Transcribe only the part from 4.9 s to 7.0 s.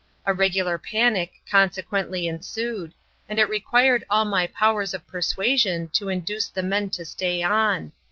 of persuasion to induce the men